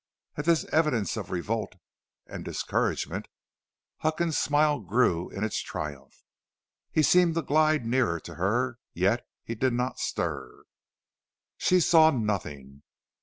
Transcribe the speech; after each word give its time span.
At 0.35 0.45
this 0.45 0.65
evidence 0.73 1.15
of 1.15 1.29
revolt 1.29 1.75
and 2.25 2.43
discouragement, 2.43 3.27
Huckins' 3.97 4.35
smile 4.39 4.79
grew 4.79 5.29
in 5.29 5.43
its 5.43 5.61
triumph. 5.61 6.23
He 6.91 7.03
seemed 7.03 7.35
to 7.35 7.43
glide 7.43 7.85
nearer 7.85 8.19
to 8.21 8.33
her; 8.33 8.79
yet 8.95 9.23
he 9.43 9.53
did 9.53 9.73
not 9.73 9.99
stir. 9.99 10.63
She 11.59 11.79
saw 11.79 12.09
nothing. 12.09 12.81